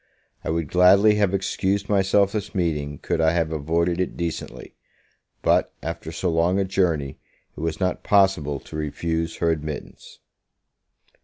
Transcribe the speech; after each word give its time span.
I 0.43 0.49
would 0.49 0.67
gladly 0.69 1.13
have 1.17 1.31
excused 1.31 1.87
myself 1.87 2.31
this 2.31 2.55
meeting, 2.55 2.97
could 2.97 3.21
I 3.21 3.33
have 3.33 3.51
avoided 3.51 4.01
it 4.01 4.17
decently; 4.17 4.73
but, 5.43 5.75
after 5.83 6.11
so 6.11 6.31
long 6.31 6.57
a 6.57 6.65
journey, 6.65 7.19
it 7.55 7.59
was 7.59 7.79
not 7.79 8.01
possible 8.01 8.59
to 8.61 8.75
refuse 8.75 9.35
her 9.35 9.51
admittance. 9.51 10.17